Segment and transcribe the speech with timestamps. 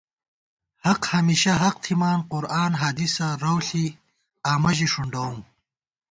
[0.85, 3.85] حق ہمیشہ حق تھِمان قرآن حدیثہ رَؤݪی
[4.51, 5.37] آمہ ژی ݭُنڈَؤم